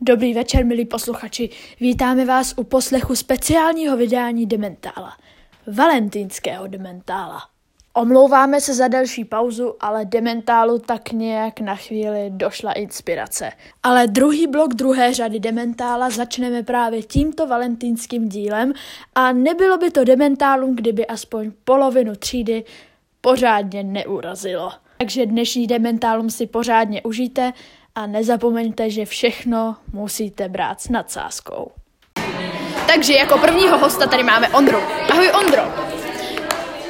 [0.00, 1.50] Dobrý večer, milí posluchači.
[1.80, 5.16] Vítáme vás u poslechu speciálního vydání Dementála.
[5.66, 7.40] Valentýnského Dementála.
[7.94, 13.52] Omlouváme se za další pauzu, ale Dementálu tak nějak na chvíli došla inspirace.
[13.82, 18.72] Ale druhý blok druhé řady Dementála začneme právě tímto valentýnským dílem
[19.14, 22.64] a nebylo by to Dementálum, kdyby aspoň polovinu třídy
[23.20, 24.72] pořádně neurazilo.
[24.98, 27.52] Takže dnešní Dementálum si pořádně užijte
[27.98, 31.70] a nezapomeňte, že všechno musíte brát s nadsázkou.
[32.86, 34.78] Takže jako prvního hosta tady máme Ondru.
[35.10, 35.62] Ahoj Ondro.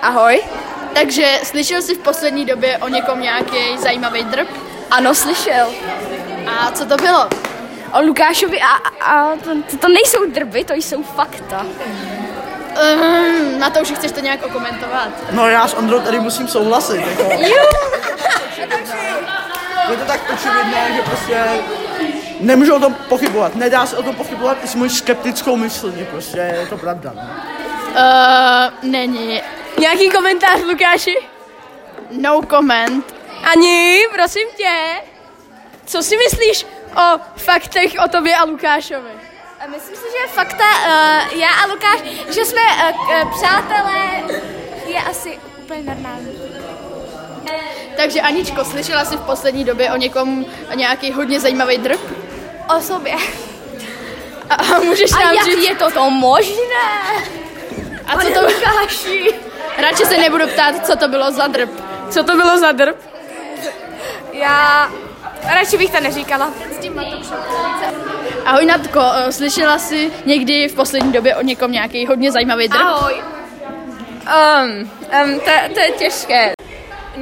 [0.00, 0.42] Ahoj.
[0.94, 4.48] Takže slyšel jsi v poslední době o někom nějaký zajímavý drb?
[4.90, 5.68] Ano, slyšel.
[6.46, 7.28] A co to bylo?
[7.92, 8.72] O Lukášovi a,
[9.04, 11.66] a to, to, to nejsou drby, to jsou fakta.
[12.94, 15.08] Um, na to už chceš to nějak okomentovat.
[15.32, 17.00] No já s Ondrou tady musím souhlasit.
[17.00, 17.30] Jako.
[19.90, 21.44] Je to tak očividné, že prostě
[22.40, 23.54] nemůžu o tom pochybovat.
[23.54, 26.06] Nedá se o tom pochybovat i s mojí skeptickou myslí.
[26.10, 27.12] Prostě je to pravda.
[27.14, 27.22] No.
[27.22, 29.42] Uh, není.
[29.78, 31.16] Nějaký komentář, Lukáši?
[32.10, 33.14] No comment.
[33.52, 34.74] Ani, prosím tě.
[35.86, 39.10] Co si myslíš o faktech o tobě a Lukášovi?
[39.70, 44.22] Myslím si, že fakta, uh, já a Lukáš, že jsme uh, přátelé,
[44.86, 46.49] je asi úplně normální.
[48.00, 52.00] Takže Aničko, slyšela jsi v poslední době o někom nějaký hodně zajímavý drb?
[52.76, 53.14] O sobě.
[54.50, 56.86] A, a můžeš A nám jak říct, je toto možné?
[58.06, 58.40] a co to...
[58.40, 59.34] Lukáši.
[59.78, 61.70] Radši se nebudu ptát, co to bylo za drb.
[62.10, 62.96] Co to bylo za drb?
[64.32, 64.90] Já
[65.54, 66.50] radši bych to neříkala.
[68.44, 72.80] Ahoj Natko, eh, slyšela jsi někdy v poslední době o někom nějaký hodně zajímavý drb?
[72.80, 73.14] Ahoj.
[73.14, 74.90] Um,
[75.24, 76.52] um, to, to je těžké.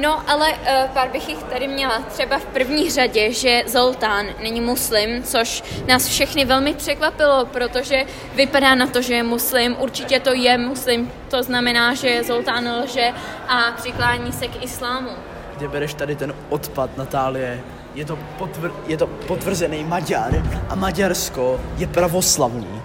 [0.01, 1.99] No, ale uh, pár bych jich tady měla.
[1.99, 8.05] Třeba v první řadě, že Zoltán není muslim, což nás všechny velmi překvapilo, protože
[8.35, 9.75] vypadá na to, že je muslim.
[9.79, 13.09] Určitě to je muslim, to znamená, že Zoltán lže
[13.47, 15.09] a přiklání se k islámu.
[15.57, 17.61] Kde bereš tady ten odpad, Natálie?
[17.95, 22.81] Je to, potvr- je to potvrzený Maďar a Maďarsko je pravoslavný.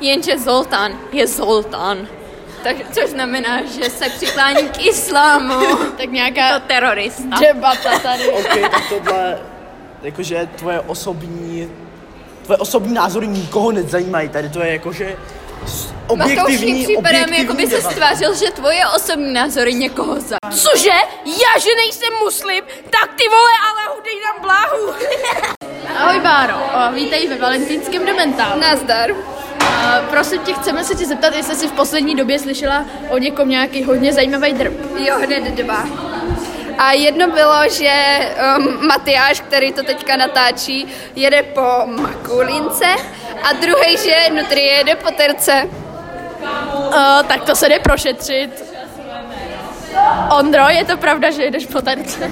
[0.00, 2.06] Jenže Zoltán je Zoltán.
[2.64, 5.66] Tak, což znamená, že se přiklání k islámu.
[5.96, 7.36] Tak nějaká To terorista.
[7.40, 8.28] debata tady.
[8.30, 9.38] OK, tak tohle,
[10.02, 11.70] jakože tvoje osobní,
[12.44, 14.28] tvoje osobní názory nikoho nezajímají.
[14.28, 15.16] Tady to je jakože
[16.06, 20.36] objektivní, Matouši, připadá mi, jako by se stvářil, že tvoje osobní názory někoho za.
[20.50, 20.90] Cože?
[21.26, 22.64] Já, že nejsem muslim?
[22.90, 24.94] Tak ty vole, ale hudej nám bláhu.
[25.96, 26.54] Ahoj Báro,
[26.94, 28.60] vítej ve Valentýnském dementálu.
[28.60, 29.10] Nazdar.
[29.74, 33.48] A prosím tě, chceme se ti zeptat, jestli jsi v poslední době slyšela o někom
[33.48, 34.72] nějaký hodně zajímavý drb.
[34.98, 35.84] Jo, hned dva.
[36.78, 37.92] A jedno bylo, že
[38.58, 40.86] um, Matyáš, který to teďka natáčí,
[41.16, 42.86] jede po Makulince
[43.42, 45.62] a druhý, že Nutri jede po terce.
[46.74, 48.64] Uh, tak to se jde prošetřit.
[50.38, 52.30] Ondro, je to pravda, že jdeš po terce?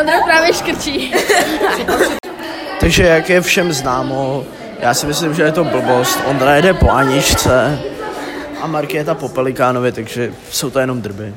[0.00, 1.14] Ondro právě škrčí.
[2.80, 4.44] Takže jak je všem známo,
[4.78, 6.18] já si myslím, že je to blbost.
[6.26, 7.78] Ondra jede po Aničce
[8.60, 11.34] a Markéta po Pelikánovi, takže jsou to jenom drby.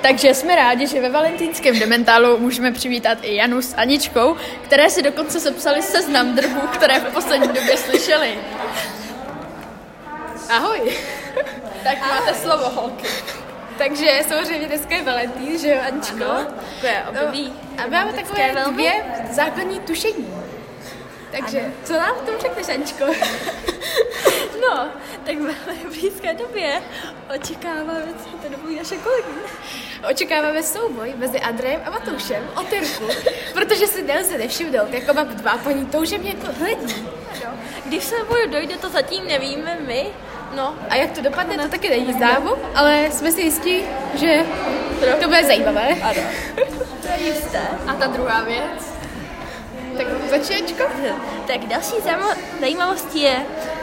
[0.00, 5.02] Takže jsme rádi, že ve Valentýnském dementálu můžeme přivítat i Janu s Aničkou, které si
[5.02, 8.38] dokonce sepsali seznam drbů, které v poslední době slyšeli.
[10.50, 10.80] Ahoj.
[11.84, 13.06] tak máte slovo, holky.
[13.78, 16.24] Takže samozřejmě dneska je Valentín, že jo, Aničko?
[16.24, 16.46] Ano,
[16.80, 17.52] to je období.
[17.78, 18.74] No, a máme takové velmi.
[18.74, 18.92] dvě
[19.30, 20.45] základní tušení.
[21.30, 23.04] Takže, co nám v tom řekneš, Aničko?
[24.60, 24.88] No,
[25.26, 25.36] tak
[25.88, 26.82] v blízké době
[27.34, 29.28] očekáváme, co to dobu naše kolegy.
[30.10, 33.04] Očekáváme souboj mezi Andrejem a Matoušem o Tyrku,
[33.54, 37.06] protože si nelze nevšimnout, jako mám dva paní touže mě jako hledí.
[37.84, 40.06] Když se boju dojde, to zatím nevíme my.
[40.54, 43.82] No, a jak to dopadne, to taky není známo, ale jsme si jistí,
[44.14, 44.44] že
[45.20, 45.88] to bude zajímavé.
[46.02, 46.22] Ano.
[47.02, 47.60] To je jisté.
[47.86, 48.95] A ta druhá věc?
[50.30, 50.82] Tak začni, Aničko.
[51.46, 53.36] Tak další zajíma- zajímavostí je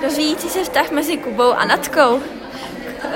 [0.03, 2.21] rozvíjící se vztah mezi Kubou a Natkou.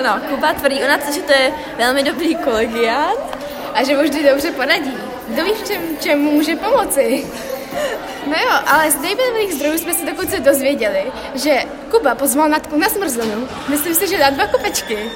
[0.04, 3.38] No, Kuba tvrdí o Natce, že to je velmi dobrý kolegiát.
[3.74, 4.94] A že mu vždy dobře poradí.
[5.28, 7.26] Kdo ví, v čem, čemu může pomoci?
[8.28, 11.04] No jo, ale z nejbližších zdrojů jsme se dokonce dozvěděli,
[11.36, 13.48] že Kuba pozval Natku na smrzlinu.
[13.68, 15.12] Myslím si, že na dva kopečky.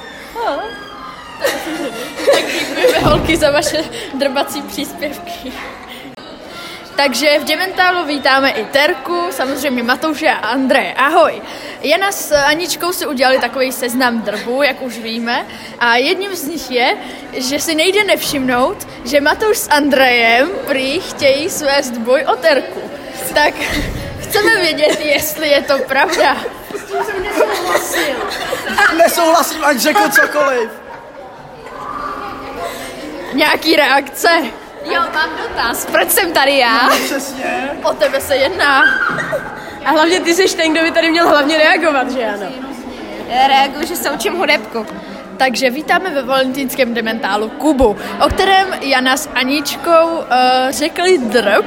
[2.76, 3.84] Děkujeme holky za vaše
[4.14, 5.52] drbací příspěvky.
[6.96, 10.94] Takže v Dementálu vítáme i Terku, samozřejmě Matouše a Andreje.
[10.94, 11.42] Ahoj.
[11.82, 15.46] Jana s Aničkou si udělali takový seznam drbů, jak už víme.
[15.78, 16.96] A jedním z nich je,
[17.32, 22.90] že si nejde nevšimnout, že Matouš s Andrejem prý chtějí svést boj o Terku.
[23.34, 23.54] Tak
[24.20, 26.36] chceme vědět, vědět, jestli je to pravda.
[28.96, 30.70] Nesouhlasím, ať řekl cokoliv.
[33.32, 34.28] Nějaký reakce?
[34.84, 35.86] Jo, mám dotaz.
[35.86, 36.88] Proč jsem tady já?
[37.04, 37.70] Přesně.
[37.82, 38.82] O tebe se jedná.
[39.84, 42.46] A hlavně ty jsi ten, kdo by tady měl hlavně reagovat, že ano?
[43.48, 44.86] Reaguju, že se učím hudebku.
[45.36, 50.24] Takže vítáme ve valentínském dementálu Kubu, o kterém Jana s Aničkou uh,
[50.70, 51.64] řekli drb,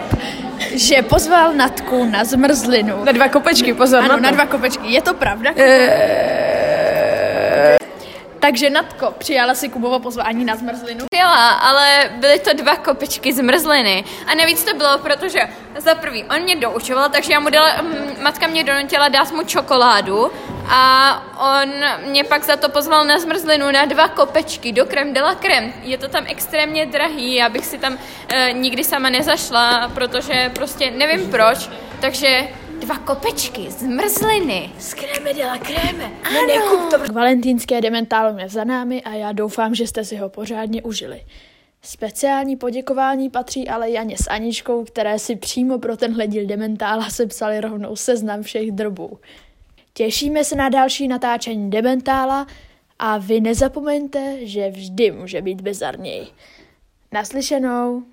[0.72, 3.04] že pozval Natku na zmrzlinu.
[3.04, 4.00] Na dva kopečky, pozor.
[4.04, 4.88] Ano, na, na dva kopečky.
[4.88, 5.52] Je to pravda?
[8.46, 11.06] Takže Natko, přijala si Kubovo pozvání na zmrzlinu?
[11.12, 14.04] Přijela, ale byly to dva kopečky zmrzliny.
[14.28, 15.40] A navíc to bylo, protože
[15.78, 19.44] za prvý, on mě doučoval, takže já mu dala, mm, matka mě donutila dát mu
[19.44, 20.32] čokoládu
[20.70, 21.70] a on
[22.10, 25.74] mě pak za to pozval na zmrzlinu na dva kopečky do krem de la creme.
[25.84, 27.98] Je to tam extrémně drahý, já bych si tam
[28.30, 31.70] e, nikdy sama nezašla, protože prostě nevím proč,
[32.00, 32.48] takže
[32.80, 34.72] dva kopečky zmrzliny.
[37.06, 41.22] K valentínské dementálum je za námi a já doufám, že jste si ho pořádně užili.
[41.81, 47.62] Speciální poděkování patří ale Janě s Aničkou, které si přímo pro tenhle díl dementála sepsali
[47.62, 49.19] rovnou seznam všech drbů.
[49.94, 52.48] Těšíme se na další natáčení dementála
[53.00, 56.27] a vy nezapomeňte, že vždy může být bizarněji.
[57.12, 58.04] Naslyšenou.